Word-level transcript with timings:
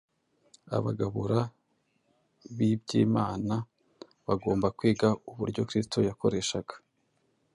Abagabura 0.77 1.39
b’iby’Imana 2.55 3.53
bagomba 4.27 4.67
kwiga 4.77 5.07
uburyo 5.29 5.61
Kristo 5.69 5.97
yakoreshaga. 6.09 6.75